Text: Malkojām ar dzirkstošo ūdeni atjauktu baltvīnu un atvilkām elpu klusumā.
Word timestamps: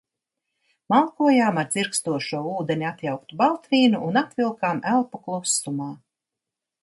Malkojām 0.93 1.59
ar 1.63 1.67
dzirkstošo 1.73 2.39
ūdeni 2.53 2.87
atjauktu 2.91 3.39
baltvīnu 3.43 4.01
un 4.07 4.19
atvilkām 4.23 4.83
elpu 4.95 5.23
klusumā. 5.27 5.93